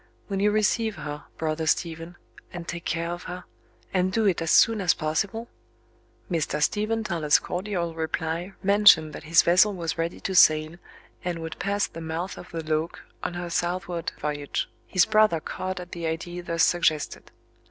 Will 0.29 0.41
you 0.41 0.49
receive 0.49 0.95
her, 0.95 1.25
brother 1.37 1.67
Stephen? 1.67 2.15
and 2.51 2.67
take 2.67 2.85
care 2.85 3.11
of 3.11 3.25
her? 3.25 3.43
and 3.93 4.11
do 4.11 4.25
it 4.25 4.41
as 4.41 4.49
soon 4.49 4.81
as 4.81 4.95
possible?" 4.95 5.47
Mr. 6.27 6.59
Stephen 6.59 7.03
Toller's 7.03 7.37
cordial 7.37 7.93
reply 7.93 8.53
mentioned 8.63 9.13
that 9.13 9.25
his 9.25 9.43
vessel 9.43 9.75
was 9.75 9.99
ready 9.99 10.19
to 10.21 10.33
sail, 10.33 10.77
and 11.23 11.37
would 11.37 11.59
pass 11.59 11.85
the 11.85 12.01
mouth 12.01 12.35
of 12.39 12.49
The 12.49 12.63
Loke 12.63 13.03
on 13.21 13.35
her 13.35 13.51
southward 13.51 14.11
voyage. 14.19 14.67
His 14.87 15.05
brother 15.05 15.39
caught 15.39 15.79
at 15.79 15.91
the 15.91 16.07
idea 16.07 16.41
thus 16.41 16.63
suggested. 16.63 17.29